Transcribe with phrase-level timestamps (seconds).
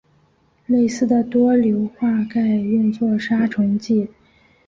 [0.65, 4.09] 类似的多硫化钙用作杀虫剂。